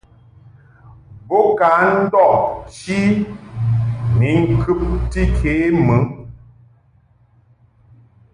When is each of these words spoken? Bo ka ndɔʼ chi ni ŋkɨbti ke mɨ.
Bo 1.27 1.39
ka 1.59 1.69
ndɔʼ 2.03 2.33
chi 2.77 2.99
ni 4.17 4.29
ŋkɨbti 4.53 5.21
ke 5.37 5.51
mɨ. 5.85 5.95